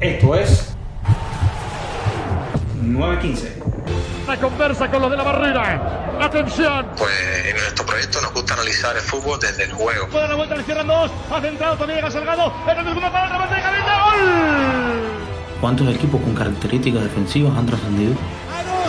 [0.00, 0.74] Esto es
[2.80, 3.62] 915.
[4.26, 6.16] La conversa con los de la barrera.
[6.20, 6.86] Atención.
[6.96, 7.12] Pues
[7.44, 10.08] en nuestro proyecto nos gusta analizar el fútbol desde el juego.
[10.08, 11.10] Puede la vuelta, le cierran dos.
[11.30, 12.52] Ha centrado, también llega Salgado.
[12.66, 14.00] En el segundo para el remate de cabeza.
[14.04, 14.20] ¡Gol!
[15.60, 18.14] ¿Cuántos equipos con características defensivas han trascendido?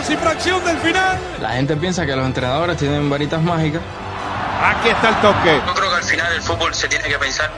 [0.02, 1.16] sin fracción del final.
[1.40, 3.82] La gente piensa que los entrenadores tienen varitas mágicas.
[4.62, 5.60] Aquí está el toque.
[5.66, 7.50] Yo creo que al final el fútbol se tiene que pensar.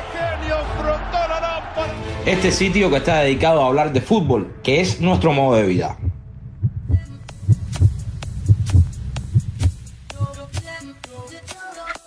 [2.26, 5.94] Este sitio que está dedicado a hablar de fútbol, que es nuestro modo de vida.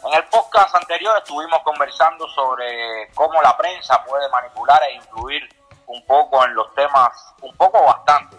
[0.04, 5.44] En el podcast anterior estuvimos conversando sobre cómo la prensa puede manipular e influir
[5.86, 7.12] un poco en los temas,
[7.44, 8.38] un poco bastante,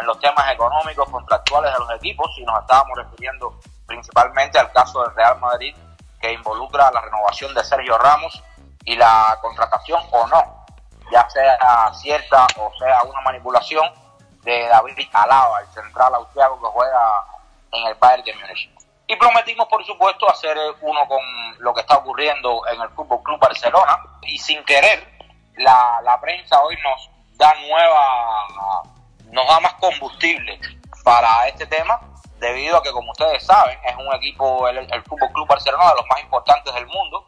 [0.00, 5.02] en los temas económicos contractuales de los equipos y nos estábamos refiriendo principalmente al caso
[5.02, 5.76] del Real Madrid
[6.22, 8.42] que involucra la renovación de Sergio Ramos
[8.86, 10.57] y la contratación o no,
[11.10, 13.90] ya sea cierta o sea una manipulación
[14.42, 17.24] de David Alaba, el central austriaco que juega
[17.72, 18.70] en el Bayern de Múnich.
[19.06, 21.20] Y prometimos, por supuesto, hacer uno con
[21.58, 23.98] lo que está ocurriendo en el Fútbol Club Barcelona.
[24.22, 25.06] Y sin querer,
[25.56, 28.82] la, la prensa hoy nos da nueva,
[29.30, 30.60] nos da más combustible
[31.04, 31.98] para este tema,
[32.38, 35.96] debido a que, como ustedes saben, es un equipo, el, el Fútbol Club Barcelona, de
[35.96, 37.24] los más importantes del mundo,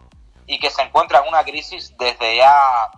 [0.47, 2.91] y que se encuentra en una crisis desde ya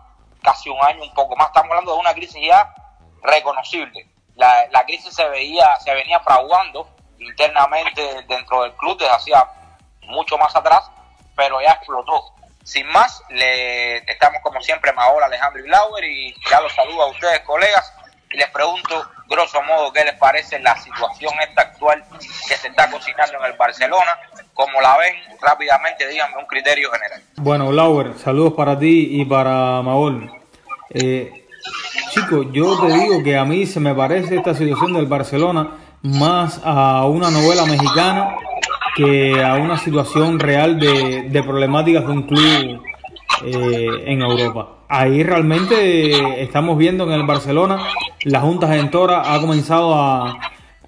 [0.43, 1.49] casi un año, un poco más.
[1.49, 2.75] Estamos hablando de una crisis ya
[3.23, 4.07] reconocible.
[4.35, 9.47] La, la crisis se veía, se venía fraguando internamente dentro del club desde hacía
[10.03, 10.91] mucho más atrás,
[11.37, 12.35] pero ya explotó.
[12.65, 17.07] Sin más, le estamos como siempre Maola, Alejandro y Lauer y ya los saludo a
[17.07, 17.93] ustedes, colegas,
[18.31, 22.05] y les pregunto, grosso modo, qué les parece la situación esta actual
[22.49, 24.19] que se está cocinando en el Barcelona,
[24.55, 27.23] como la ven rápidamente, díganme un criterio general.
[27.37, 30.31] Bueno, Lauer, saludos para ti y para Maol.
[30.91, 31.47] Eh,
[32.11, 36.61] chicos, yo te digo que a mí se me parece esta situación del Barcelona más
[36.65, 38.37] a una novela mexicana
[38.95, 42.83] que a una situación real de, de problemáticas de un club
[43.45, 44.85] eh, en Europa.
[44.89, 47.79] Ahí realmente estamos viendo que en el Barcelona
[48.25, 50.39] la Junta Gestora ha comenzado a,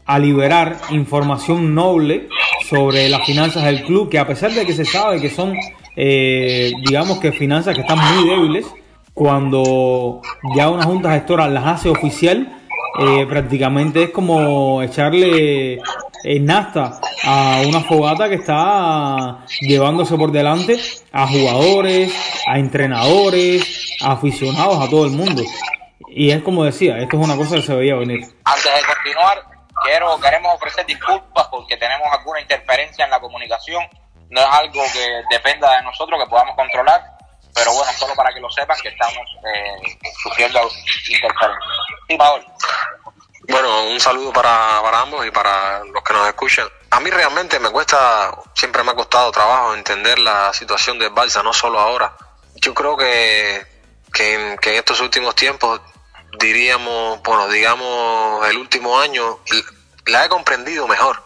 [0.05, 2.29] a liberar información noble
[2.69, 5.55] sobre las finanzas del club, que a pesar de que se sabe que son,
[5.97, 8.67] eh, digamos que finanzas que están muy débiles,
[9.13, 10.21] cuando
[10.57, 12.59] ya una Junta Gestora las hace oficial,
[12.99, 15.81] eh, prácticamente es como echarle
[16.25, 20.79] eh, nafta a una fogata que está llevándose por delante
[21.13, 22.13] a jugadores,
[22.49, 25.43] a entrenadores, a aficionados, a todo el mundo.
[26.09, 28.25] Y es como decía, esto es una cosa que se veía venir.
[28.45, 29.45] Antes de continuar,
[29.85, 33.85] quiero, queremos ofrecer disculpas porque tenemos alguna interferencia en la comunicación.
[34.31, 37.03] No es algo que dependa de nosotros, que podamos controlar,
[37.55, 40.61] pero bueno, solo para que lo sepan que estamos eh, sufriendo
[41.11, 41.75] interferencias.
[42.09, 42.45] Sí, Paul.
[43.55, 46.69] Bueno, un saludo para, para ambos y para los que nos escuchan.
[46.91, 51.41] A mí realmente me cuesta, siempre me ha costado trabajo entender la situación del Barça,
[51.45, 52.17] no solo ahora.
[52.57, 53.65] Yo creo que,
[54.13, 55.81] que en estos últimos tiempos,
[56.37, 59.39] diríamos, bueno, digamos el último año,
[60.07, 61.23] la he comprendido mejor.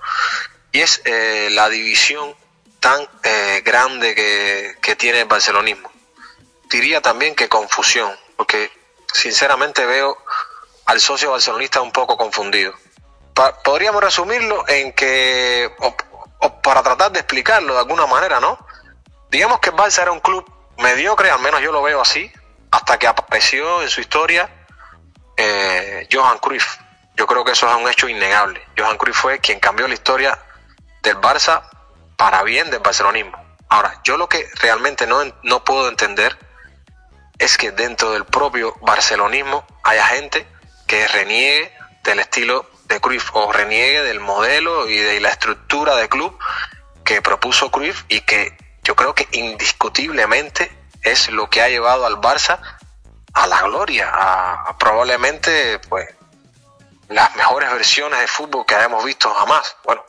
[0.71, 2.37] Y es eh, la división
[2.79, 5.91] tan eh, grande que, que tiene el barcelonismo.
[6.65, 8.71] Diría también que confusión, porque
[9.15, 10.19] sinceramente veo
[10.89, 12.73] al socio barcelonista un poco confundido.
[13.63, 18.59] Podríamos resumirlo en que, o, para tratar de explicarlo de alguna manera, ¿no?
[19.31, 22.33] Digamos que el Barça era un club mediocre, al menos yo lo veo así,
[22.71, 24.49] hasta que apareció en su historia
[25.37, 26.79] eh, Johan Cruyff.
[27.17, 28.67] Yo creo que eso es un hecho innegable.
[28.77, 30.39] Johan Cruyff fue quien cambió la historia
[31.03, 31.69] del Barça
[32.17, 33.37] para bien del barcelonismo.
[33.69, 36.39] Ahora, yo lo que realmente no, no puedo entender
[37.39, 40.47] es que dentro del propio barcelonismo haya gente
[40.89, 41.73] que reniegue
[42.03, 46.37] del estilo de Cruyff o reniegue del modelo y de la estructura de club
[47.05, 50.73] que propuso Cruyff y que yo creo que indiscutiblemente
[51.03, 52.59] es lo que ha llevado al Barça
[53.35, 56.09] a la gloria, a, probablemente pues
[57.09, 59.77] las mejores versiones de fútbol que hayamos visto jamás.
[59.85, 60.05] Bueno,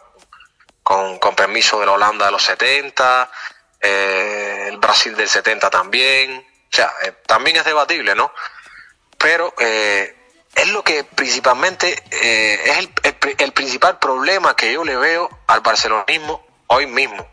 [0.81, 3.29] con, con permiso de la Holanda de los 70,
[3.81, 6.45] eh, el Brasil del 70 también.
[6.71, 8.31] O sea, eh, también es debatible, ¿no?
[9.17, 10.18] Pero eh,
[10.61, 12.91] es lo que principalmente eh, es el,
[13.37, 17.25] el, principal problema que yo le veo al barcelonismo hoy mismo,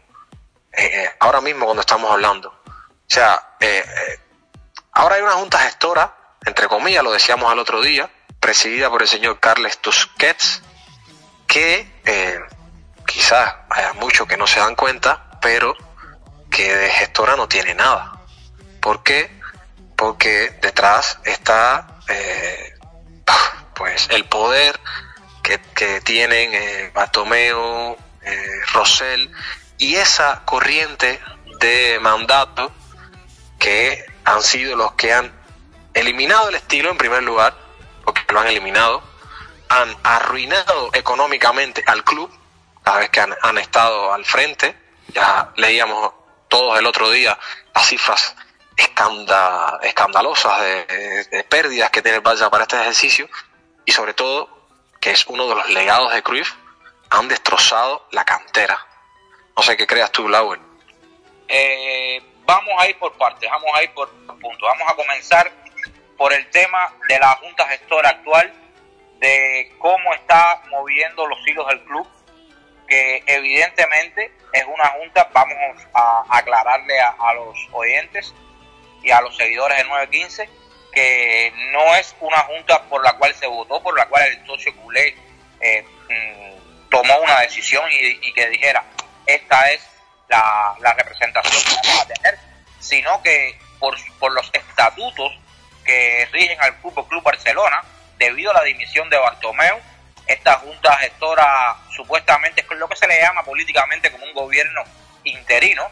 [0.72, 2.48] eh, ahora mismo cuando estamos hablando.
[2.48, 3.84] O sea, eh,
[4.92, 8.08] ahora hay una junta gestora, entre comillas, lo decíamos al otro día,
[8.38, 10.62] presidida por el señor Carles Tusquets,
[11.48, 12.38] que eh,
[13.06, 15.74] quizás haya muchos que no se dan cuenta, pero
[16.48, 18.20] que de gestora no tiene nada.
[18.80, 19.36] ¿Por qué?
[19.96, 22.75] Porque detrás está eh,
[23.26, 24.78] elecciones, el poder
[25.42, 29.30] que, que tienen eh, Bartomeo, eh, Rosell
[29.78, 31.20] y esa corriente
[31.60, 32.72] de mandato
[33.58, 35.32] que han sido los que han
[35.94, 37.56] eliminado el estilo en primer lugar,
[38.04, 39.02] porque lo han eliminado,
[39.68, 42.30] han arruinado económicamente al club
[42.82, 44.76] cada vez que han, han estado al frente.
[45.08, 46.12] Ya leíamos
[46.48, 47.38] todos el otro día
[47.74, 48.34] las cifras
[48.76, 53.28] escanda, escandalosas de, pérdidas que tiene el Barça para este ejercicio
[53.84, 54.48] y sobre todo
[55.00, 56.52] que es uno de los legados de Cruyff,
[57.10, 58.78] han destrozado la cantera.
[59.56, 60.58] No sé qué creas tú, Lauer.
[61.48, 64.62] Eh, vamos a ir por partes, vamos a ir por puntos.
[64.62, 65.50] Vamos a comenzar
[66.16, 68.52] por el tema de la Junta Gestora actual,
[69.18, 72.08] de cómo está moviendo los hilos del club,
[72.88, 75.56] que evidentemente es una junta, vamos
[75.94, 78.34] a aclararle a los oyentes
[79.10, 80.48] a los seguidores de 915,
[80.92, 84.74] que no es una junta por la cual se votó, por la cual el socio
[84.76, 85.14] culé
[85.60, 88.84] eh, mm, tomó una decisión y, que dijera,
[89.26, 89.86] esta es
[90.28, 92.38] la, la, representación que vamos a tener,
[92.80, 95.32] sino que por, por los estatutos
[95.84, 97.82] que rigen al Fútbol Club Barcelona,
[98.18, 99.80] debido a la dimisión de Bartomeu,
[100.26, 104.82] esta junta gestora supuestamente es lo que se le llama políticamente como un gobierno
[105.24, 105.88] interino,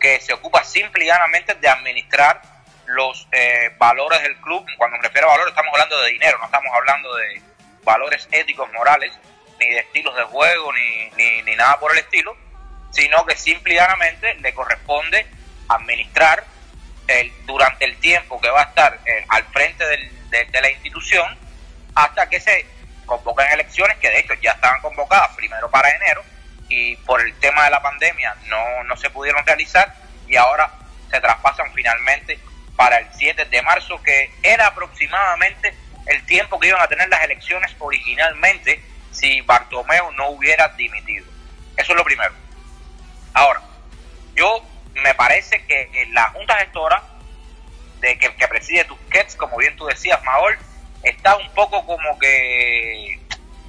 [0.00, 2.42] que se ocupa simple y llanamente de administrar
[2.86, 4.66] los eh, valores del club.
[4.76, 7.42] Cuando me refiero a valores estamos hablando de dinero, no estamos hablando de
[7.84, 9.12] valores éticos, morales,
[9.58, 12.36] ni de estilos de juego, ni, ni, ni nada por el estilo,
[12.90, 15.26] sino que simple y llanamente le corresponde
[15.68, 16.44] administrar
[17.08, 20.70] el, durante el tiempo que va a estar eh, al frente del, de, de, la
[20.70, 21.38] institución
[21.94, 22.66] hasta que se
[23.06, 26.22] convoquen elecciones, que de hecho ya estaban convocadas primero para enero
[26.68, 29.94] y por el tema de la pandemia no, no se pudieron realizar
[30.26, 30.70] y ahora
[31.10, 32.38] se traspasan finalmente
[32.76, 35.74] para el 7 de marzo, que era aproximadamente
[36.06, 38.80] el tiempo que iban a tener las elecciones originalmente
[39.10, 41.26] si Bartomeu no hubiera dimitido.
[41.76, 42.32] Eso es lo primero.
[43.34, 43.62] Ahora,
[44.34, 44.64] yo
[44.94, 47.02] me parece que la Junta Gestora
[48.00, 50.58] de que, que preside Tusquets, como bien tú decías, Maol,
[51.02, 53.18] está un poco como que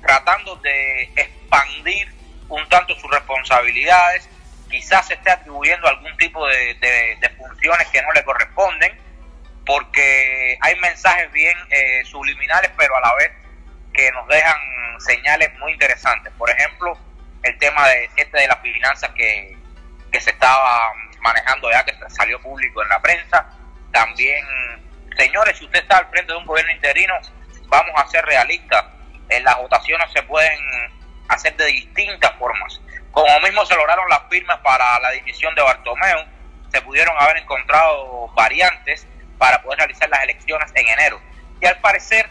[0.01, 2.13] tratando de expandir
[2.49, 4.29] un tanto sus responsabilidades,
[4.69, 8.97] quizás se esté atribuyendo algún tipo de, funciones que no le corresponden,
[9.65, 13.31] porque hay mensajes bien eh, subliminales, pero a la vez
[13.93, 14.57] que nos dejan
[14.99, 16.31] señales muy interesantes.
[16.37, 16.97] Por ejemplo,
[17.43, 19.57] el tema de este de las finanzas que,
[20.11, 23.45] que se estaba manejando ya, que salió público en la prensa.
[23.91, 24.45] También,
[25.17, 27.13] señores, si usted está al frente de un gobierno interino,
[27.67, 28.85] vamos a ser realistas.
[29.29, 30.59] En las votaciones se pueden
[31.27, 32.79] hacer de distintas formas.
[33.17, 36.19] Como mismo se lograron las firmas para la dimisión de Bartomeu,
[36.71, 39.07] se pudieron haber encontrado variantes
[39.39, 41.19] para poder realizar las elecciones en enero.
[41.59, 42.29] Y al parecer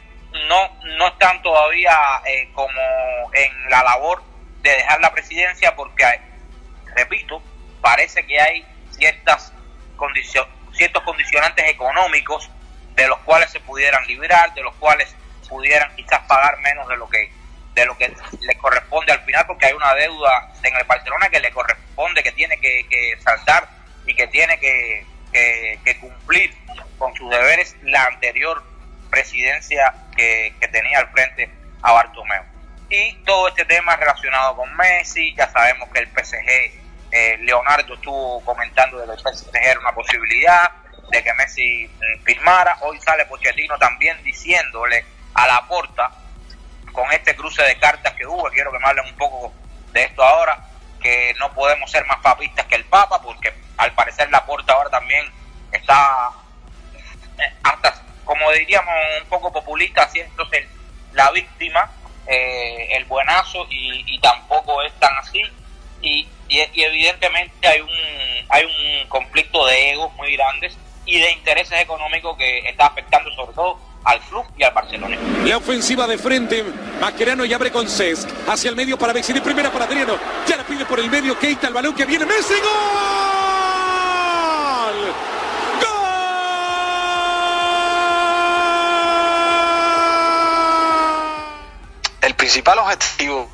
[0.48, 1.92] no, no están todavía
[2.24, 2.70] eh, como
[3.32, 4.22] en la labor
[4.62, 6.04] de dejar la presidencia porque,
[6.94, 7.42] repito,
[7.80, 9.52] parece que hay ciertas
[9.96, 12.48] condicion ciertos condicionantes económicos
[12.94, 15.12] de los cuales se pudieran librar, de los cuales
[15.48, 17.32] pudieran quizás pagar menos de lo que
[17.76, 21.40] de lo que le corresponde al final, porque hay una deuda en el Barcelona que
[21.40, 23.69] le corresponde, que tiene que, que saltar
[24.06, 25.05] y que tiene que,
[26.00, 26.55] cumplir
[26.99, 28.64] con sus deberes la anterior
[29.11, 31.50] presidencia que, tenía al frente
[31.82, 32.43] a Bartomeu.
[32.89, 36.48] Y todo este tema relacionado con Messi, ya sabemos que el PSG,
[37.12, 40.70] eh, Leonardo estuvo comentando de que era una posibilidad,
[41.10, 41.91] de que Messi eh,
[42.24, 46.10] firmara, hoy sale Pochettino también diciéndole a la porta
[46.96, 49.53] con este cruce de cartas que hubo, quiero que me hablen un poco
[49.93, 50.67] de esto ahora,
[51.03, 54.88] que no podemos ser más papistas que el Papa, porque al parecer la porta ahora
[54.88, 55.26] también
[55.70, 56.31] está
[57.38, 60.67] eh, hasta, como diríamos, un poco populista, haciéndose
[61.12, 61.91] la víctima,
[62.26, 65.43] eh, el buenazo, y, tampoco es tan así.
[66.00, 67.91] Y, y, y, evidentemente hay un,
[68.48, 73.53] hay un conflicto de egos muy grandes y de intereses económicos que está afectando sobre
[73.53, 75.17] todo al club y al Barcelona.
[75.44, 76.65] La ofensiva de frente,
[77.01, 78.29] Mascherano y abre con Cesc.
[78.46, 80.17] Hacia el medio para Bexini, primera para Adriano.
[80.46, 82.72] Ya la pide por el medio, Keita, el balón que viene, Messi, ¡gol!
[92.20, 93.51] El principal objetivo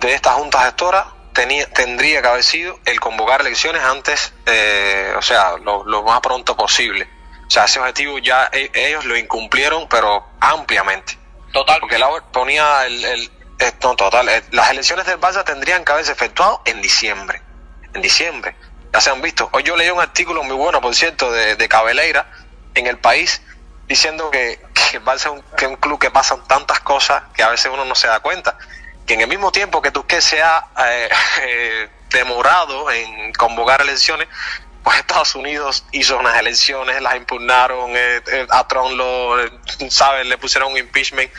[0.00, 5.22] de esta junta gestora tenía, tendría que haber sido el convocar elecciones antes, eh, o
[5.22, 7.17] sea, lo, lo más pronto posible
[7.48, 11.18] o sea, ese objetivo ya e, ellos lo incumplieron, pero ampliamente.
[11.52, 11.80] Total.
[11.80, 14.28] Porque la ponía el, el, el no, total.
[14.28, 17.40] El, las elecciones del Barça tendrían que haberse efectuado en diciembre.
[17.94, 18.54] En diciembre.
[18.92, 19.48] Ya se han visto.
[19.52, 22.30] Hoy yo leí un artículo muy bueno, por cierto, de, de Cabeleira
[22.74, 23.40] en el país,
[23.86, 24.60] diciendo que,
[24.92, 27.70] el Barça es un, que es un club que pasan tantas cosas que a veces
[27.72, 28.58] uno no se da cuenta.
[29.06, 31.08] Que en el mismo tiempo que Tusquets se ha eh,
[31.42, 34.28] eh, demorado en convocar elecciones,
[34.96, 39.50] Estados Unidos hizo unas elecciones, las impugnaron, eh, eh, a Trump lo, eh,
[39.90, 40.26] ¿sabes?
[40.26, 41.30] Le pusieron un impeachment.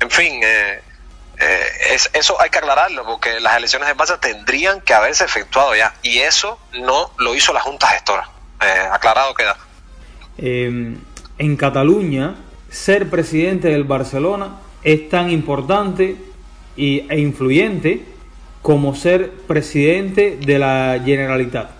[0.00, 0.80] En fin, eh,
[1.38, 5.74] eh, es, eso hay que aclararlo porque las elecciones de Barça tendrían que haberse efectuado
[5.76, 8.28] ya y eso no lo hizo la Junta Gestora.
[8.90, 9.56] Aclarado queda.
[10.36, 10.96] Eh,
[11.38, 12.34] en Cataluña,
[12.70, 16.16] ser presidente del Barcelona es tan importante
[16.76, 18.04] e influyente
[18.62, 21.77] como ser presidente de la Generalitat.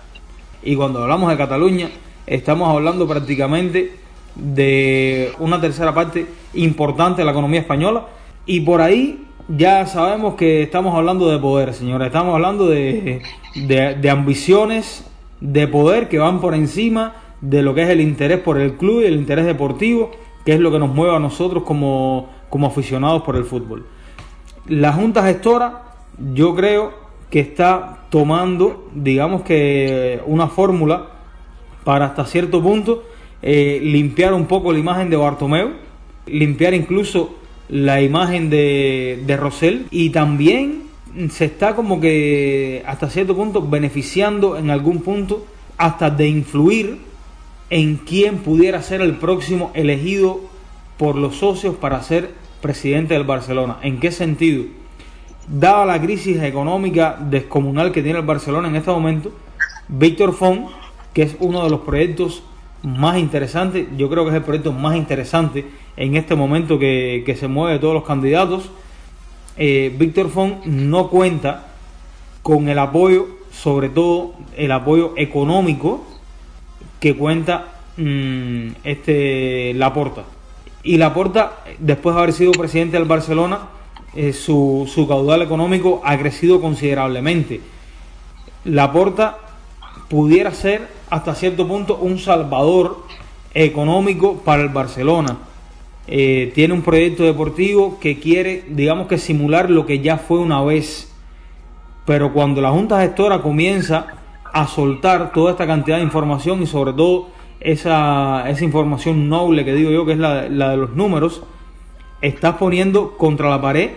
[0.63, 1.89] Y cuando hablamos de Cataluña,
[2.27, 3.93] estamos hablando prácticamente
[4.35, 8.07] de una tercera parte importante de la economía española.
[8.45, 12.07] Y por ahí ya sabemos que estamos hablando de poder, señores.
[12.07, 13.21] Estamos hablando de,
[13.55, 15.05] de, ambiciones
[15.41, 19.01] de poder que van por encima de lo que es el interés por el club
[19.01, 20.11] y el interés deportivo,
[20.45, 23.85] que es lo que nos mueve a nosotros como, como aficionados por el fútbol.
[24.67, 25.83] La Junta Gestora,
[26.33, 31.09] yo creo que está tomando, digamos que una fórmula
[31.83, 33.03] para hasta cierto punto
[33.41, 35.71] eh, limpiar un poco la imagen de Bartomeu,
[36.25, 37.35] limpiar incluso
[37.69, 40.83] la imagen de, de Rosell y también
[41.29, 45.45] se está como que hasta cierto punto beneficiando en algún punto
[45.77, 46.97] hasta de influir
[47.69, 50.41] en quién pudiera ser el próximo elegido
[50.97, 52.31] por los socios para ser
[52.61, 53.77] presidente del Barcelona.
[53.81, 54.65] ¿En qué sentido?
[55.51, 59.31] Dada la crisis económica descomunal que tiene el Barcelona en este momento,
[59.87, 60.69] Víctor Font,
[61.11, 62.43] que es uno de los proyectos
[62.83, 65.65] más interesantes, yo creo que es el proyecto más interesante
[65.97, 68.69] en este momento que, que se mueve todos los candidatos,
[69.57, 71.65] eh, Víctor Font no cuenta
[72.43, 76.05] con el apoyo, sobre todo el apoyo económico
[76.99, 80.25] que cuenta mmm, este Laporta.
[80.83, 83.78] Y Laporta, después de haber sido presidente del Barcelona,
[84.15, 87.61] eh, su, su caudal económico ha crecido considerablemente.
[88.65, 89.37] Laporta
[90.09, 93.03] pudiera ser hasta cierto punto un salvador
[93.53, 95.37] económico para el Barcelona.
[96.07, 100.63] Eh, tiene un proyecto deportivo que quiere, digamos que simular lo que ya fue una
[100.63, 101.11] vez.
[102.05, 104.07] Pero cuando la Junta Gestora comienza
[104.51, 107.27] a soltar toda esta cantidad de información y sobre todo
[107.59, 111.43] esa, esa información noble que digo yo, que es la, la de los números,
[112.21, 113.91] estás poniendo contra la pared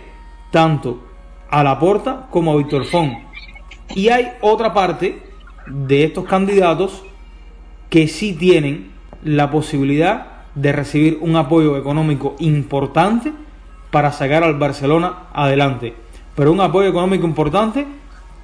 [0.51, 1.03] tanto
[1.51, 3.19] a Laporta como a Víctor Font.
[3.95, 5.23] Y hay otra parte
[5.67, 7.03] de estos candidatos
[7.91, 8.91] que sí tienen
[9.23, 13.33] la posibilidad de recibir un apoyo económico importante
[13.91, 15.95] para sacar al Barcelona adelante.
[16.35, 17.87] Pero un apoyo económico importante,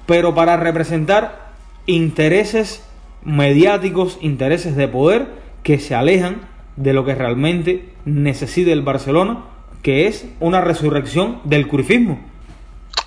[0.05, 1.49] pero para representar
[1.85, 2.87] intereses
[3.23, 5.27] mediáticos, intereses de poder
[5.63, 6.41] que se alejan
[6.75, 9.39] de lo que realmente necesita el Barcelona,
[9.83, 12.25] que es una resurrección del curifismo.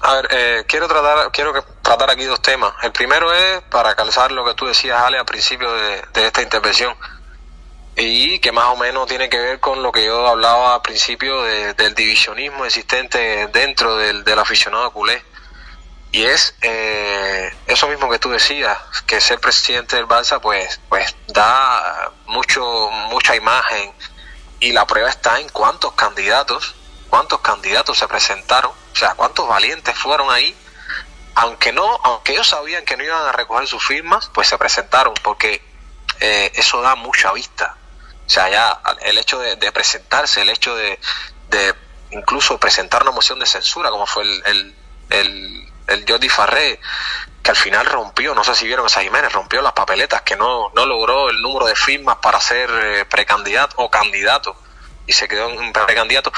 [0.00, 1.52] A ver, eh, quiero tratar quiero
[1.82, 2.72] tratar aquí dos temas.
[2.82, 6.42] El primero es para calzar lo que tú decías, Ale, al principio de, de esta
[6.42, 6.94] intervención
[7.96, 11.42] y que más o menos tiene que ver con lo que yo hablaba al principio
[11.42, 15.22] de, del divisionismo existente dentro del, del aficionado culé.
[16.10, 21.14] Y es eh, eso mismo que tú decías, que ser presidente del Barça pues, pues
[21.28, 23.92] da mucho, mucha imagen
[24.62, 26.76] y la prueba está en cuántos candidatos,
[27.10, 30.56] cuántos candidatos se presentaron, o sea, cuántos valientes fueron ahí,
[31.34, 35.14] aunque no, aunque ellos sabían que no iban a recoger sus firmas, pues se presentaron,
[35.24, 35.60] porque
[36.20, 37.76] eh, eso da mucha vista.
[38.24, 41.00] O sea, ya el hecho de, presentarse, el hecho de,
[41.50, 41.74] de,
[42.12, 44.76] incluso presentar una moción de censura, como fue el, el,
[45.10, 46.80] el, el Jordi Farré,
[47.42, 50.70] que al final rompió, no sé si vieron esa Jiménez, rompió las papeletas, que no,
[50.74, 54.56] no logró el número de firmas para ser eh, precandidato o candidato,
[55.06, 56.32] y se quedó en un precandidato.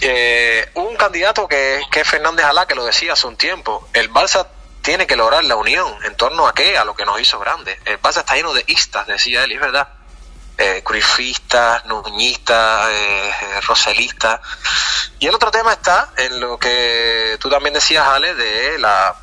[0.00, 4.10] Eh, un candidato que, que es Fernández Alá, que lo decía hace un tiempo, el
[4.10, 4.46] Barça
[4.80, 7.78] tiene que lograr la unión en torno a qué, a lo que nos hizo grande.
[7.84, 9.88] El Barça está lleno de istas, decía él, es verdad
[10.58, 14.40] eh, cruifistas, nuñistas, eh, roselistas.
[15.18, 19.16] Y el otro tema está en lo que tú también decías, Ale, de la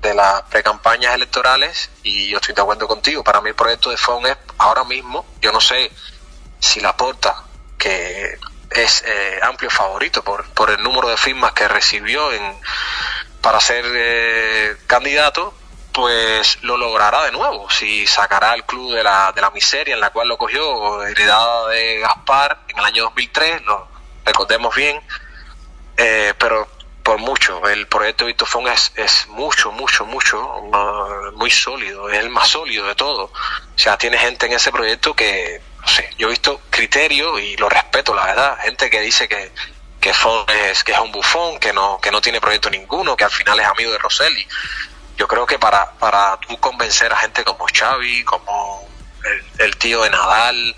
[0.00, 3.22] de las precampañas electorales y yo estoy de acuerdo contigo.
[3.22, 5.90] Para mí el proyecto de FON es ahora mismo, yo no sé
[6.58, 7.44] si la porta,
[7.76, 8.38] que
[8.70, 12.42] es eh, amplio favorito por, por el número de firmas que recibió en,
[13.40, 15.54] para ser eh, candidato,
[15.92, 20.00] pues lo logrará de nuevo, si sacará el club de la, de la miseria en
[20.00, 23.88] la cual lo cogió, heredada de Gaspar en el año 2003, lo
[24.24, 25.00] recordemos bien,
[25.96, 26.68] eh, pero
[27.02, 32.18] por mucho, el proyecto de Vitofón es, es mucho, mucho, mucho, uh, muy sólido, es
[32.18, 33.24] el más sólido de todo.
[33.24, 37.56] O sea, tiene gente en ese proyecto que, no sé, yo he visto criterio y
[37.56, 38.58] lo respeto, la verdad.
[38.60, 39.50] Gente que dice que,
[40.00, 43.30] que es, que es un bufón, que no, que no tiene proyecto ninguno, que al
[43.30, 44.46] final es amigo de Rosselli.
[45.20, 48.88] Yo creo que para, para tú convencer a gente como Xavi, como
[49.58, 50.74] el, tío de Nadal,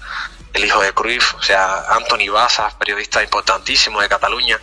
[0.52, 4.58] el hijo de Cruyff, o sea, Anthony Baza, periodista importantísimo de Cataluña,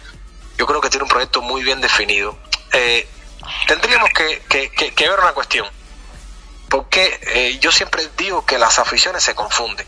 [0.58, 2.38] yo creo que tiene un proyecto muy bien definido.
[2.74, 3.08] Eh,
[3.68, 5.66] tendríamos que, que, ver una cuestión,
[6.68, 9.88] porque eh, yo siempre digo que las aficiones se confunden.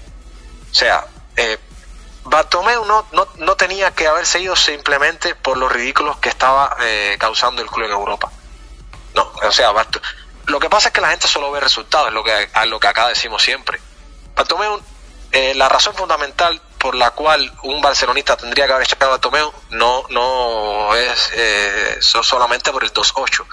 [0.71, 1.05] O sea,
[1.35, 1.59] eh,
[2.23, 7.17] Bartomeu no, no, no, tenía que haberse ido simplemente por los ridículos que estaba eh,
[7.19, 8.31] causando el club en Europa.
[9.15, 9.73] No, o sea,
[10.45, 12.79] lo que pasa es que la gente solo ve resultados, es lo que, es lo
[12.79, 13.79] que acá decimos siempre.
[14.35, 14.81] Bartomeu
[15.31, 19.53] eh, la razón fundamental por la cual un barcelonista tendría que haber echado a Tomeo
[19.69, 23.45] no, no es eh, solamente por el 2-8,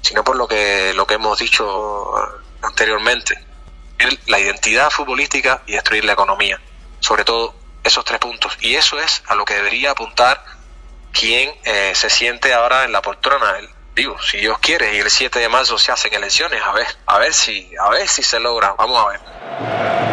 [0.00, 2.12] sino por lo que, lo que hemos dicho
[2.60, 3.38] anteriormente.
[4.26, 6.60] La identidad futbolística y destruir la economía.
[6.98, 7.54] Sobre todo
[7.84, 8.56] esos tres puntos.
[8.60, 10.44] Y eso es a lo que debería apuntar
[11.12, 13.58] quien eh, se siente ahora en la poltrona.
[13.94, 17.18] Digo, si Dios quiere y el 7 de marzo se hacen elecciones, a ver, a
[17.18, 18.74] ver si, a ver si se logra.
[18.78, 19.20] Vamos a ver.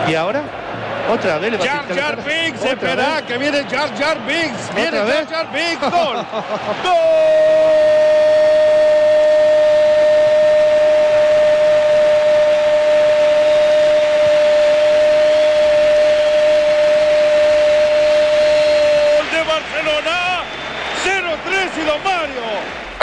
[0.10, 0.44] ¿Y ahora?
[1.10, 4.76] Otra vez Jar Jar Binks, espera, que viene Jar Jar Binks.
[4.76, 6.18] Viene Jar Jar Binks, gol.
[6.84, 7.60] ¡Gol!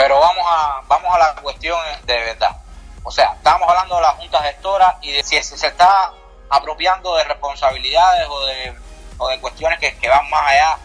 [0.07, 2.55] pero vamos a vamos a la cuestión de verdad.
[3.03, 6.13] O sea, estamos hablando de la Junta Gestora y de si se está
[6.49, 8.73] apropiando de responsabilidades o de,
[9.17, 10.77] o de cuestiones que, van más allá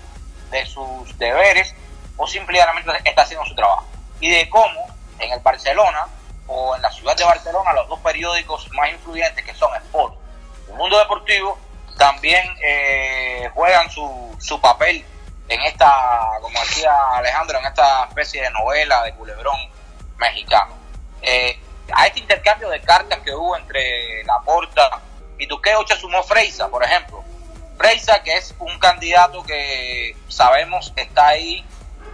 [0.51, 1.75] de sus deberes
[2.17, 3.87] o simplemente está haciendo su trabajo.
[4.21, 4.87] Y de cómo
[5.19, 6.09] en el Barcelona
[6.47, 10.17] o en la ciudad de Barcelona los dos periódicos más influyentes que son Sport
[10.69, 11.59] y Mundo Deportivo
[11.97, 15.05] también eh, juegan su, su papel
[15.49, 19.57] en esta, como decía Alejandro, en esta especie de novela de culebrón
[20.17, 20.75] mexicano.
[21.21, 21.59] Eh,
[21.93, 25.01] a este intercambio de cartas que hubo entre la porta
[25.39, 27.25] y Duque Ocha sumó Freisa, por ejemplo.
[27.77, 31.65] Freisa, que es un candidato que sabemos está ahí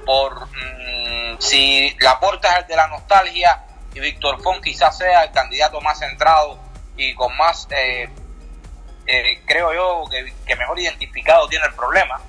[0.06, 5.24] por mm, si la porta es el de la nostalgia y Víctor Font quizás sea
[5.24, 6.58] el candidato más centrado
[6.96, 8.08] y con más, eh,
[9.06, 10.04] eh, creo yo,
[10.46, 12.20] que, mejor identificado tiene el problema.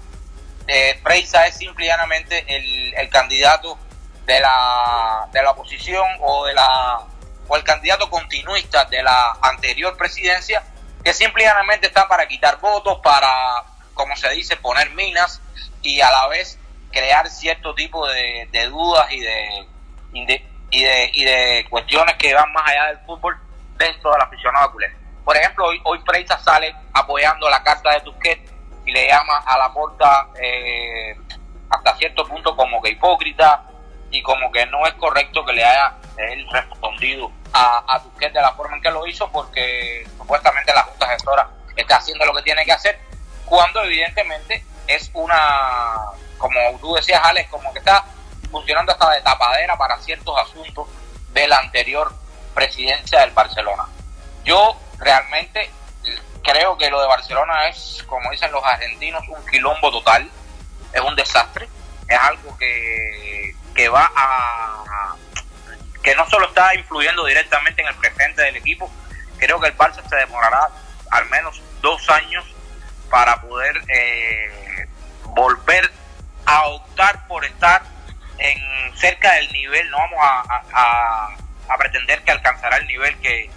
[0.68, 3.78] Eh, Freisa es simplemente el, el candidato
[4.26, 7.00] de la, de la oposición o de la
[7.50, 10.64] o el candidato continuista de la anterior presidencia
[11.04, 15.42] que simplemente está para quitar votos, para, como se dice, poner minas
[15.82, 16.60] y a la vez
[16.92, 19.68] crear cierto tipo de, dudas y de,
[20.14, 23.36] y de, y, de, cuestiones que van más allá del fútbol
[23.78, 24.94] dentro del aficionado culé.
[25.26, 26.00] Por ejemplo, hoy, hoy
[26.44, 28.52] sale apoyando la carta de Tusquets
[28.86, 31.16] y le llama a la porta eh,
[31.70, 33.64] hasta cierto punto como que hipócrita
[34.12, 38.54] y como que no es correcto que le haya él respondido a, a de la
[38.54, 42.66] forma en que lo hizo porque supuestamente la Junta Gestora está haciendo lo que tiene
[42.66, 43.00] que hacer,
[43.46, 48.06] cuando evidentemente es una, como tú decías Alex, como que está
[48.52, 50.88] funcionando hasta de tapadera para ciertos asuntos
[51.32, 52.14] de la anterior
[52.54, 53.86] presidencia del Barcelona.
[54.44, 55.70] Yo realmente
[56.44, 60.30] creo que lo de Barcelona es, como dicen los argentinos, un quilombo total,
[60.92, 61.70] es un desastre,
[62.08, 65.16] es algo que, que va a,
[66.10, 68.92] que no solo está influyendo directamente en el presente del equipo,
[69.38, 70.68] creo que el Barça se demorará
[71.12, 72.44] al menos dos años
[73.12, 74.88] para poder eh,
[75.26, 75.92] volver
[76.48, 77.84] a optar por estar
[78.40, 78.58] en
[78.98, 81.36] cerca del nivel, no vamos a,
[81.68, 83.52] a, pretender que alcanzará el nivel que,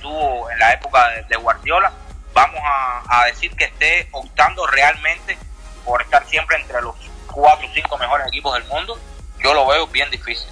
[0.00, 1.92] tuvo en la época de, de Guardiola,
[2.32, 5.36] vamos a, decir que esté optando realmente
[5.84, 8.98] por estar siempre entre los cuatro o cinco mejores equipos del mundo,
[9.40, 10.48] yo lo veo bien difícil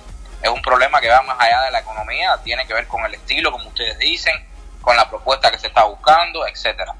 [0.46, 3.14] es un problema que va más allá de la economía, tiene que ver con el
[3.14, 4.35] estilo, como ustedes dicen,
[4.80, 6.94] con la propuesta que se está buscando, etcétera.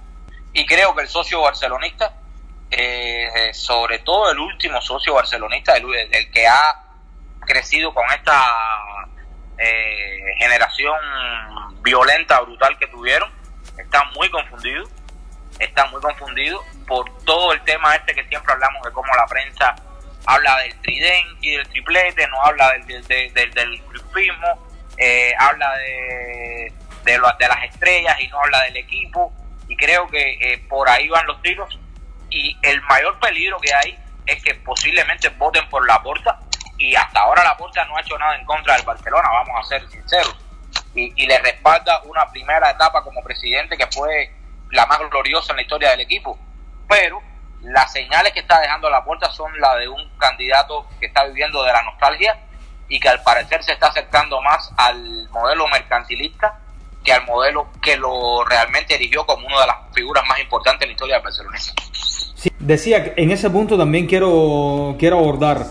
[0.53, 2.13] Y creo que el socio barcelonista,
[2.71, 6.83] eh, sobre todo el último socio barcelonista, el, el que ha
[7.41, 8.43] crecido con esta
[9.59, 10.97] eh, generación
[11.83, 13.31] violenta, brutal que tuvieron,
[13.79, 14.89] está muy confundido,
[15.59, 19.77] está muy confundido por todo el tema este que siempre hablamos de cómo la prensa
[20.27, 23.83] habla del tridente y del triplete, no habla del, del, del, del
[24.99, 26.73] eh, habla de,
[27.05, 29.33] de, de, las estrellas y no habla del equipo.
[29.69, 31.79] Y creo que eh, por ahí van los tiros.
[32.31, 36.39] Y el mayor peligro que hay es que posiblemente voten por la porta.
[36.79, 39.69] Y hasta ahora la porta no ha hecho nada en contra del Barcelona, vamos a
[39.69, 40.37] ser sinceros.
[40.95, 44.31] Y, y le respalda una primera etapa como presidente que fue
[44.71, 46.39] la más gloriosa en la historia del equipo.
[46.89, 47.23] Pero
[47.67, 51.63] las señales que está dejando la puerta son la de un candidato que está viviendo
[51.65, 52.39] de la nostalgia
[52.89, 56.61] y que al parecer se está acercando más al modelo mercantilista
[57.07, 60.89] que al modelo que lo realmente erigió como una de las figuras más importantes en
[60.89, 61.59] la historia del Barcelona.
[62.35, 65.67] Sí, decía en ese punto también quiero, quiero abordar.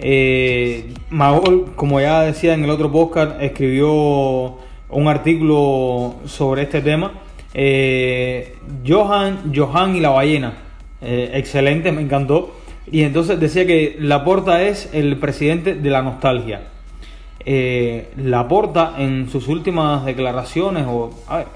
[0.00, 4.58] Eh, Magol, como ya decía en el otro podcast, escribió
[4.88, 7.12] un artículo sobre este tema.
[7.54, 10.69] Eh, Johan, Johan y la ballena.
[11.02, 12.54] Eh, excelente, me encantó.
[12.90, 16.62] Y entonces decía que Laporta es el presidente de la nostalgia.
[17.44, 21.10] Eh, Laporta en sus últimas declaraciones, o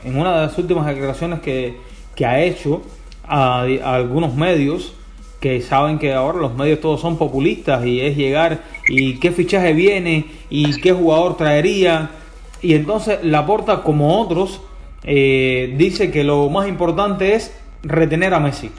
[0.05, 1.77] en una de las últimas declaraciones que,
[2.15, 2.83] que ha hecho
[3.27, 4.95] a, algunos medios,
[5.41, 9.75] que saben que ahora los medios todos son populistas y es llegar y qué fichaje
[9.75, 12.11] viene y qué jugador traería.
[12.63, 14.63] Y entonces Laporta, como otros,
[15.03, 18.71] eh, dice que lo más importante es retener a Messi.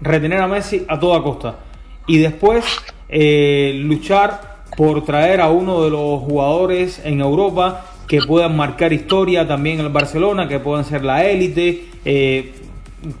[0.00, 1.56] Retener a Messi a toda costa.
[2.06, 2.64] Y después
[3.08, 9.46] eh, luchar por traer a uno de los jugadores en Europa que puedan marcar historia
[9.46, 11.84] también en el Barcelona, que puedan ser la élite.
[12.04, 12.52] Eh,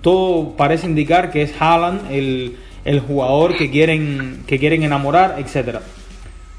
[0.00, 5.78] todo parece indicar que es Haaland el, el, jugador que quieren, que quieren enamorar, etc.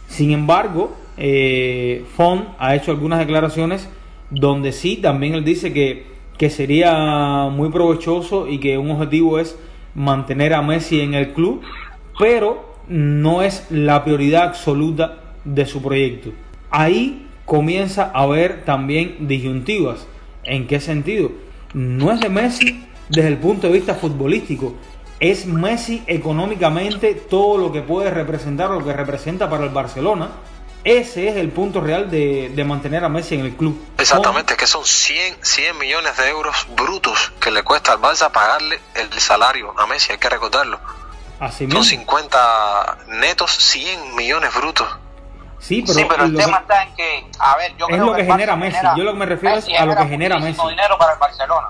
[0.07, 2.05] Sin embargo, eh,
[2.59, 3.89] ha hecho algunas declaraciones
[4.29, 6.05] donde sí, también él dice que,
[6.37, 9.57] que sería muy provechoso y que un objetivo es
[9.97, 11.61] mantener a Messi en el club,
[12.19, 16.31] pero no es la prioridad absoluta de su proyecto.
[16.69, 20.07] Ahí comienza a haber también disyuntivas.
[20.43, 21.31] ¿En qué sentido?
[21.73, 24.75] No es de Messi desde el punto de vista futbolístico.
[25.19, 30.29] Es Messi económicamente todo lo que puede representar, lo que representa para el Barcelona.
[30.87, 33.77] Ese es el punto real de, de mantener a Messi en el club.
[33.97, 38.79] Exactamente, que son 100, 100 millones de euros brutos que le cuesta al Barça pagarle
[38.95, 40.79] el salario a Messi, hay que recordarlo.
[41.41, 44.87] Así Son 50 netos, 100 millones brutos.
[45.59, 48.05] Sí, pero, sí, pero el tema que, está en que, a ver, yo es creo
[48.05, 48.77] lo que, genera Messi.
[48.77, 50.45] genera- yo lo que me refiero Messi es a lo que genera Messi.
[50.47, 51.67] muchísimo dinero para el Barcelona.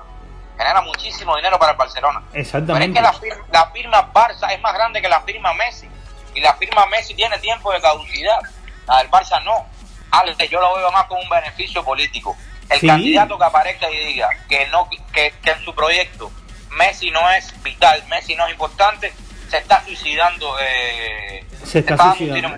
[0.58, 2.22] Genera muchísimo dinero para el Barcelona.
[2.32, 2.94] Pero es Exactamente.
[2.98, 3.14] que la,
[3.52, 5.88] la firma Barça es más grande que la firma Messi.
[6.36, 8.40] Y la firma Messi tiene tiempo de caducidad.
[8.88, 9.66] La del Barça no.
[10.12, 12.36] Alex, yo lo veo más como un beneficio político.
[12.70, 12.88] El Sí.
[12.88, 16.32] candidato que aparezca y diga que no que, que en su proyecto
[16.72, 19.14] Messi no es vital, Messi no es importante,
[19.50, 20.56] se está suicidando.
[20.62, 22.58] Eh, Se está suicidando.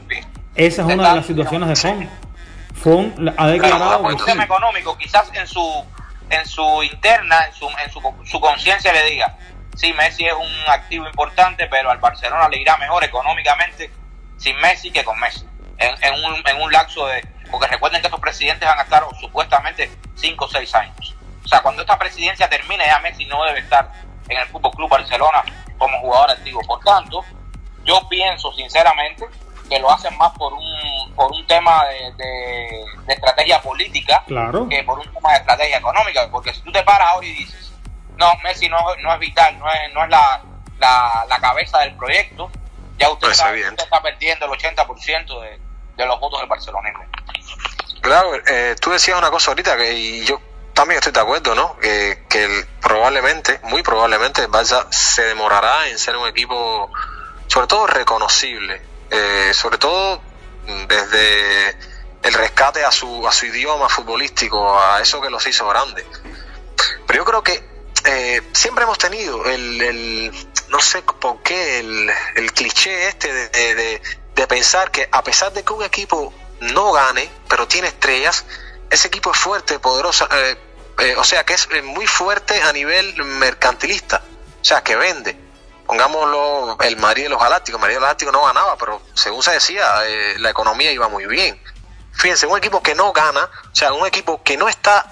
[0.55, 2.09] Esa es Se una de las situaciones de Font.
[2.75, 4.31] Font ha declarado que un sí.
[4.41, 5.85] económico, quizás en su
[6.31, 9.35] en su interna, en su, en su, su conciencia le diga,
[9.75, 13.89] sí, Messi es un activo importante, pero al Barcelona le irá mejor económicamente
[14.37, 15.43] sin Messi que con Messi.
[15.79, 17.25] En, en, un, en un lapso de...
[17.49, 21.15] Porque recuerden que estos presidentes van a estar supuestamente 5 o 6 años.
[21.43, 23.91] O sea, cuando esta presidencia termine, ya Messi no debe estar
[24.27, 25.43] en el Fútbol Club Barcelona
[25.77, 26.61] como jugador activo.
[26.67, 27.23] Por tanto,
[27.85, 29.25] yo pienso sinceramente
[29.67, 34.67] que lo hacen más por un, por un tema de, de, de estrategia política Claro.
[34.67, 36.27] que por un tema de estrategia económica.
[36.29, 37.71] Porque si tú te paras ahora y dices,
[38.17, 40.41] no, Messi no, no es vital, no es, no es la,
[40.77, 42.51] la, la cabeza del proyecto,
[42.97, 43.81] ya usted, Pues está, evidente.
[43.81, 45.59] usted está perdiendo el 80% de,
[46.03, 47.03] de los votos del barcelonismo.
[48.01, 50.41] Claro, eh, tú decías una cosa ahorita que y yo
[50.73, 51.77] también estoy de acuerdo, ¿no?
[51.79, 52.23] Que,
[52.81, 54.47] probablemente, muy probablemente, el
[54.91, 56.89] se demorará en ser un equipo,
[57.47, 58.81] sobre todo reconocible,
[59.11, 60.21] eh, sobre todo
[60.87, 61.77] desde
[62.23, 66.05] el rescate a su, a su idioma futbolístico, a eso que los hizo grandes.
[67.07, 67.61] Pero yo creo que
[68.05, 70.31] eh, siempre hemos tenido el,
[70.69, 74.01] no sé por qué, el, el cliché este de, de- de-
[74.39, 78.45] de pensar que a pesar de que un equipo no gane, pero tiene estrellas,
[78.89, 80.57] ese equipo es fuerte, poderoso, eh,
[80.99, 84.23] eh, o sea que es eh, muy fuerte a nivel mercantilista,
[84.61, 85.37] o sea que vende.
[85.85, 89.43] Pongámoslo el Madrid de los Galácticos, el Madrid de los Galácticos no ganaba, pero según
[89.43, 89.85] se decía,
[90.37, 91.61] la economía iba muy bien.
[92.13, 95.11] Fíjense, un equipo que no gana, o sea, un equipo que no está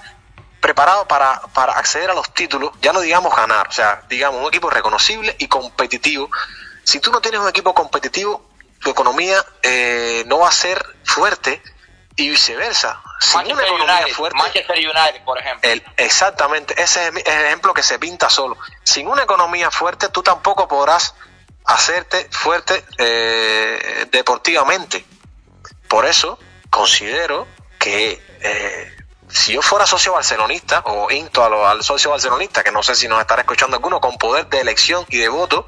[0.61, 4.47] preparado para, para acceder a los títulos, ya no digamos ganar, o sea, digamos un
[4.47, 6.29] equipo reconocible y competitivo.
[6.83, 8.47] Si tú no tienes un equipo competitivo,
[8.79, 11.61] tu economía eh, no va a ser fuerte
[12.15, 13.01] y viceversa.
[13.19, 15.69] Sin una economía United, fuerte, Manchester United, por ejemplo.
[15.69, 18.57] el- exactamente, ese es el ejemplo que se pinta solo.
[18.83, 21.15] Sin una economía fuerte, tú tampoco podrás
[21.65, 25.05] hacerte fuerte eh, deportivamente.
[25.87, 26.37] Por eso
[26.69, 27.47] considero
[27.79, 28.93] que eh,
[29.29, 32.95] si yo fuera socio barcelonista o insto a lo- al socio barcelonista, que no sé
[32.95, 35.67] si nos estará escuchando alguno, con poder de elección y de voto,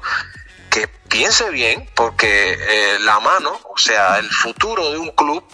[0.70, 5.44] que piense bien, porque eh, la mano, o sea, el futuro de un club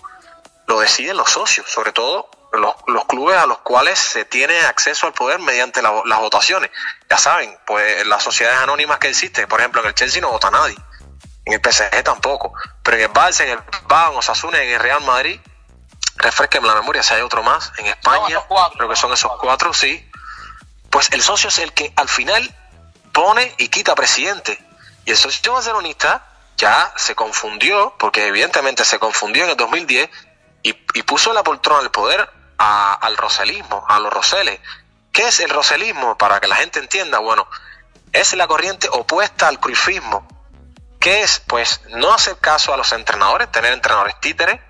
[0.66, 5.06] lo deciden los socios, sobre todo los, los, clubes a los cuales se tiene acceso
[5.06, 6.70] al poder mediante la, las votaciones.
[7.08, 10.50] Ya saben, pues las sociedades anónimas que existen, por ejemplo, en el Chelsea no vota
[10.50, 10.76] nadie,
[11.44, 12.52] en el PSG tampoco,
[12.82, 15.40] pero en el Barça, en el Bayern, Osasuna, en el Real Madrid,
[16.16, 18.40] refresquenme la memoria si hay otro más, en España,
[18.76, 20.08] creo que son esos cuatro, sí,
[20.90, 22.54] pues el socio es el que al final
[23.12, 24.58] pone y quita presidente.
[25.06, 26.26] Y el socio barcelonista
[26.58, 30.10] ya se confundió, porque evidentemente se confundió en el 2010
[30.62, 34.60] y, y puso la poltrona del poder al roselismo, a los roseles.
[35.12, 36.18] ¿Qué es el roselismo?
[36.18, 37.48] Para que la gente entienda, bueno,
[38.12, 40.26] es la corriente opuesta al cruifismo.
[40.98, 41.40] ¿Qué es?
[41.46, 44.60] Pues no hacer caso a los entrenadores, tener entrenadores títeres,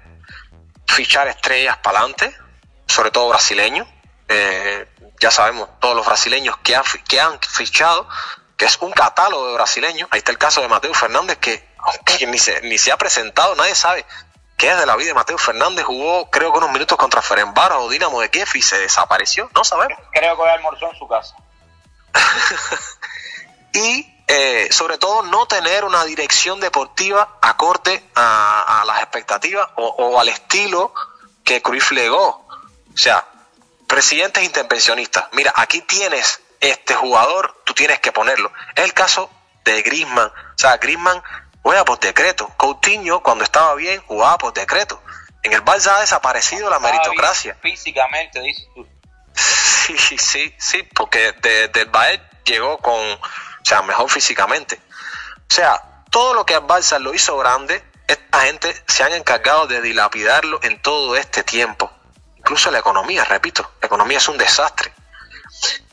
[0.86, 2.36] fichar estrellas para adelante,
[2.86, 3.88] sobre todo brasileños.
[4.28, 4.86] Eh,
[5.18, 8.08] ya sabemos todos los brasileños que han, que han fichado,
[8.56, 10.08] que es un catálogo de brasileños.
[10.12, 13.54] Ahí está el caso de Mateo Fernández, que aunque ni se, ni se ha presentado,
[13.54, 14.04] nadie sabe
[14.56, 15.84] qué es de la vida de Mateo Fernández.
[15.84, 19.50] Jugó, creo que unos minutos contra Ferenbaro o Dinamo de Kiev y se desapareció.
[19.54, 19.98] No sabemos.
[20.12, 21.36] Creo que hoy almorzó en su casa.
[23.74, 29.86] y eh, sobre todo no tener una dirección deportiva acorde a, a las expectativas o,
[29.86, 30.92] o, al estilo
[31.44, 32.46] que Cruyff legó.
[32.92, 33.24] O sea,
[33.86, 35.26] presidentes intervencionistas.
[35.32, 36.40] Mira, aquí tienes
[36.70, 38.52] este jugador, tú tienes que ponerlo.
[38.74, 39.30] Es el caso
[39.64, 40.28] de Griezmann.
[40.28, 41.22] O sea, Griezmann
[41.62, 42.48] juega por decreto.
[42.56, 45.02] Coutinho, cuando estaba bien, jugaba por decreto.
[45.42, 47.56] En el Barça ha desaparecido la meritocracia.
[47.62, 48.86] Físicamente, dices tú.
[49.34, 53.20] Sí, sí, sí, porque de, del Bayern llegó con, o
[53.62, 54.80] sea, mejor físicamente.
[55.48, 59.66] O sea, todo lo que el Barça lo hizo grande, esta gente se han encargado
[59.66, 61.92] de dilapidarlo en todo este tiempo.
[62.36, 64.92] Incluso la economía, repito, la economía es un desastre.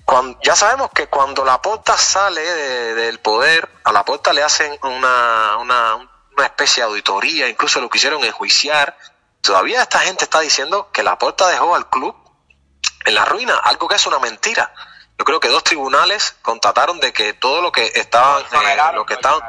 [0.05, 4.43] Cuando, ya sabemos que cuando la porta sale de, del poder, a la porta le
[4.43, 5.95] hacen una, una,
[6.35, 8.97] una especie de auditoría, incluso lo quisieron enjuiciar.
[9.41, 12.15] Todavía esta gente está diciendo que la porta dejó al club
[13.05, 14.73] en la ruina, algo que es una mentira.
[15.17, 19.13] Yo creo que dos tribunales constataron de que todo lo que estaba, eh, lo que
[19.13, 19.41] estaban,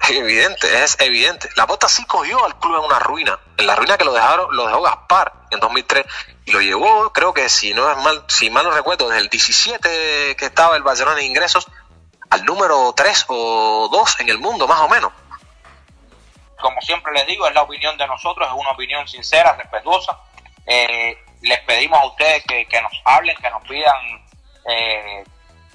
[0.08, 1.48] evidente, es evidente.
[1.56, 4.54] La Porta sí cogió al club en una ruina, en la ruina que lo dejaron,
[4.54, 8.50] lo dejó Gaspar en 2003 y lo llevó, creo que si no es mal, si
[8.50, 11.66] mal no recuerdo, desde el 17 que estaba el Barcelona en ingresos
[12.30, 15.12] al número 3 o 2 en el mundo, más o menos.
[16.60, 20.18] Como siempre les digo, es la opinión de nosotros, es una opinión sincera, respetuosa.
[20.66, 23.96] Eh, les pedimos a ustedes que, que, nos hablen, que nos pidan
[24.68, 25.24] eh,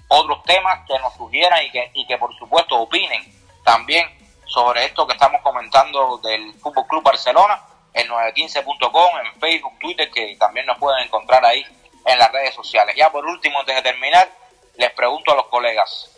[0.07, 3.23] otros temas, que nos sugieran y que, y que por supuesto opinen
[3.63, 4.09] también
[4.45, 7.61] sobre esto que estamos comentando del Fútbol Club Barcelona
[7.93, 11.65] en 915.com, en Facebook, Twitter, que también nos pueden encontrar ahí
[12.05, 12.95] en las redes sociales.
[12.95, 14.29] Ya por último, antes de terminar,
[14.77, 16.09] les pregunto a los colegas,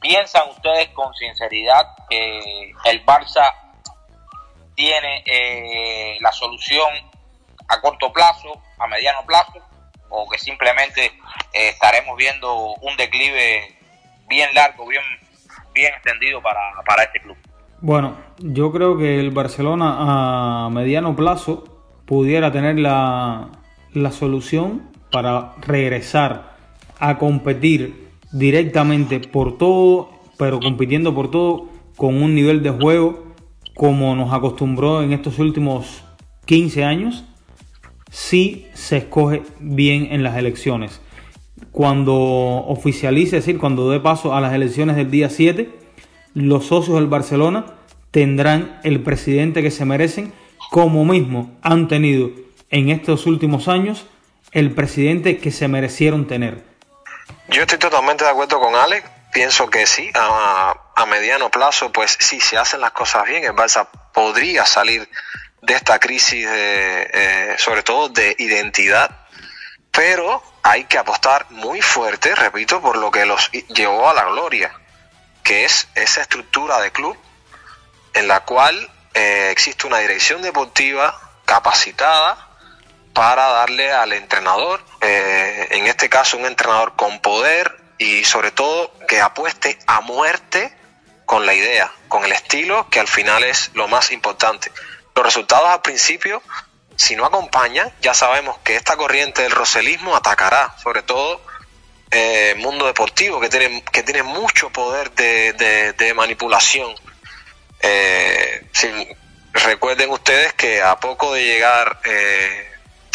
[0.00, 3.54] ¿piensan ustedes con sinceridad que el Barça
[4.74, 6.88] tiene eh, la solución
[7.68, 9.60] a corto plazo, a mediano plazo,
[10.08, 11.06] o que simplemente
[11.52, 13.76] eh, estaremos viendo un declive
[14.26, 15.02] bien largo, bien,
[15.72, 17.36] bien extendido para, para este club?
[17.82, 21.64] Bueno, yo creo que el Barcelona a mediano plazo
[22.04, 23.48] pudiera tener la,
[23.94, 26.56] la solución para regresar
[26.98, 33.30] a competir directamente por todo, pero compitiendo por todo con un nivel de juego
[33.74, 36.04] como nos acostumbró en estos últimos
[36.44, 37.24] 15 años,
[38.10, 41.00] si se escoge bien en las elecciones.
[41.72, 45.79] Cuando oficialice, es decir, cuando dé paso a las elecciones del día 7,
[46.34, 47.66] los socios del Barcelona
[48.10, 50.32] tendrán el presidente que se merecen,
[50.70, 52.30] como mismo han tenido
[52.70, 54.06] en estos últimos años
[54.52, 56.64] el presidente que se merecieron tener.
[57.48, 59.08] Yo estoy totalmente de acuerdo con Alex.
[59.32, 60.74] Pienso que sí, a,
[61.08, 65.08] mediano plazo, pues sí, se hacen las cosas bien, el Barça podría salir
[65.62, 69.26] de esta crisis, de, eh, sobre todo de identidad,
[69.90, 74.72] pero hay que apostar muy fuerte, repito, por lo que los llevó a la gloria,
[75.42, 77.16] que es esa estructura de club
[78.14, 82.48] en la cual eh, existe una dirección deportiva capacitada
[83.12, 88.92] para darle al entrenador, eh, en este caso un entrenador con poder y sobre todo
[89.08, 90.74] que apueste a muerte
[91.26, 94.72] con la idea, con el estilo, que al final es lo más importante.
[95.14, 96.42] Los resultados al principio,
[96.96, 101.40] si no acompañan, ya sabemos que esta corriente del roselismo atacará, sobre todo
[102.10, 106.94] eh, mundo deportivo, que tiene, que tiene mucho poder de, de, manipulación.
[107.80, 108.66] Eh,
[109.52, 112.70] recuerden ustedes que a poco de llegar eh,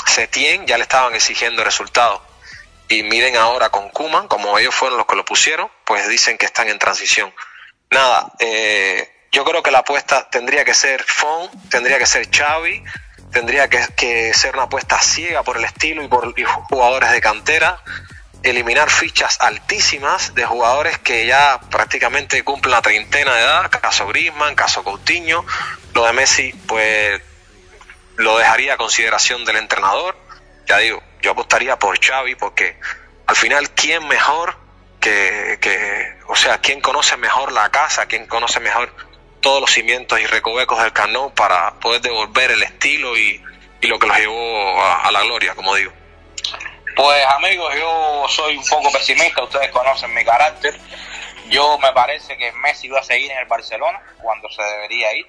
[0.05, 2.21] Setien ya le estaban exigiendo resultados.
[2.87, 6.45] Y miren ahora con Kuman, como ellos fueron los que lo pusieron, pues dicen que
[6.45, 7.33] están en transición.
[7.89, 12.83] Nada, eh, yo creo que la apuesta tendría que ser Fon, tendría que ser Xavi,
[13.31, 16.33] tendría que, ser una apuesta ciega por el estilo y por
[16.69, 17.81] jugadores de cantera,
[18.45, 24.53] eliminar fichas altísimas de jugadores que ya prácticamente cumplen la treintena de edad, caso Griezmann,
[24.53, 25.43] caso Coutinho,
[25.93, 27.21] lo de Messi pues
[28.17, 30.15] lo dejaría a consideración del entrenador,
[30.67, 32.79] ya digo, yo apostaría por Xavi porque
[33.25, 34.55] al final quién mejor
[35.01, 38.93] que, que o sea, quién conoce mejor la casa, quién conoce mejor
[39.41, 43.41] todos los cimientos y recovecos del Cano para poder devolver el estilo y,
[43.81, 45.91] lo que los llevó a la gloria, como digo.
[46.95, 50.73] Pues amigos, yo soy un poco pesimista, ustedes conocen mi carácter.
[51.49, 55.27] Yo me parece que Messi va a seguir en el Barcelona cuando se debería ir.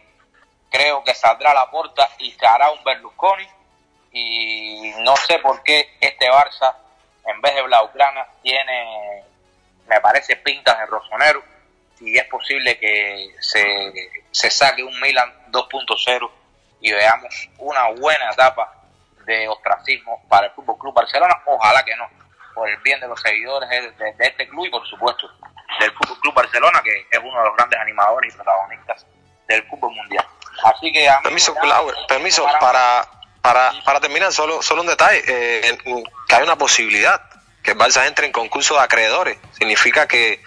[0.70, 3.48] Creo que saldrá a la puerta y se un Berlusconi.
[4.12, 6.72] Y no sé por qué este Barça,
[7.26, 9.24] en vez de Blaugrana, tiene,
[9.88, 11.42] me parece, pintas de rosonero.
[12.00, 13.92] Y es posible que se,
[14.30, 16.30] se saque un Milan 2.0
[16.80, 18.75] y veamos una buena etapa
[19.26, 21.34] de ostracismo para el Fútbol Club Barcelona.
[21.44, 22.08] Ojalá que no,
[22.54, 25.28] por el bien de los seguidores de, de, de, este club y, por supuesto,
[25.78, 29.06] del Fútbol Club Barcelona, que es uno de los grandes animadores y protagonistas
[29.48, 30.26] del fútbol mundial.
[30.64, 33.06] Así que, permiso, Glauber, permiso para,
[33.42, 35.78] para, para terminar, solo, solo un detalle: eh,
[36.28, 37.20] que hay una posibilidad
[37.62, 39.38] que el Barça entre en concurso de acreedores.
[39.58, 40.42] Significa que,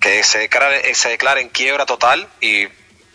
[0.00, 2.68] que se, declare, se declare en quiebra total y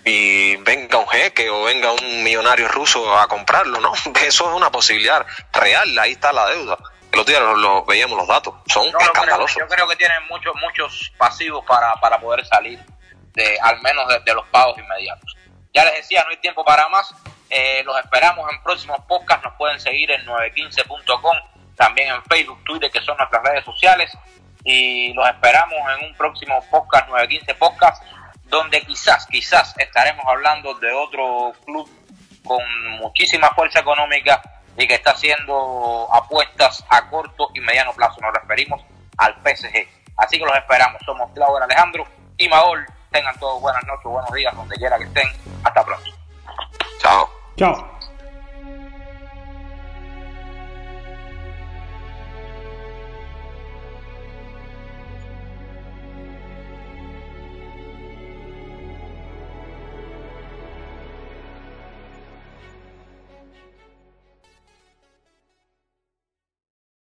[0.03, 3.93] y venga un jeque o venga un millonario ruso a comprarlo, ¿no?
[4.25, 6.77] Eso es una posibilidad real, ahí está la deuda.
[7.11, 9.57] El otro día lo, lo veíamos los datos, son no, escandalosos.
[9.59, 12.79] Yo creo que tienen muchos muchos pasivos para, para poder salir
[13.33, 15.35] de al menos de, de, los pagos inmediatos.
[15.73, 17.13] Ya les decía, no hay tiempo para más.
[17.49, 19.43] Eh, los esperamos en próximos podcasts.
[19.43, 21.37] Nos pueden seguir en 915.com,
[21.75, 24.11] también en Facebook, Twitter, que son nuestras redes sociales.
[24.63, 28.03] Y los esperamos en un próximo podcast, 915 Podcast
[28.51, 31.89] donde quizás, quizás estaremos hablando de otro club
[32.43, 32.61] con
[32.99, 34.41] muchísima fuerza económica
[34.77, 38.19] y que está haciendo apuestas a corto y mediano plazo.
[38.21, 38.81] Nos referimos
[39.17, 39.87] al PSG.
[40.17, 41.01] Así que los esperamos.
[41.05, 42.05] Somos Claudio Alejandro
[42.37, 42.85] y Maol.
[43.09, 45.29] Tengan todos buenas noches, buenos días, donde quiera que estén.
[45.63, 46.11] Hasta pronto.
[46.99, 47.29] Chao.
[47.55, 48.00] Chao.